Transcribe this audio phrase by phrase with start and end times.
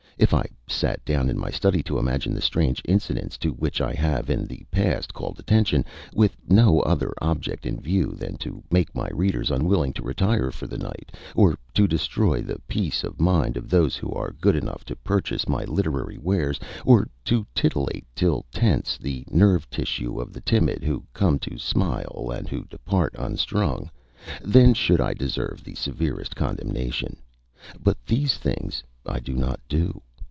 [0.17, 3.95] If I sat down in my study to imagine the strange incidents to which I
[3.95, 8.93] have in the past called attention, with no other object in view than to make
[8.93, 11.11] my readers unwilling to retire for the night,
[11.73, 15.63] to destroy the peace of mind of those who are good enough to purchase my
[15.63, 21.39] literary wares, or to titillate till tense the nerve tissue of the timid who come
[21.39, 23.89] to smile and who depart unstrung,
[24.43, 27.17] then should I deserve the severest condemnation;
[27.83, 30.03] but these things I do not do.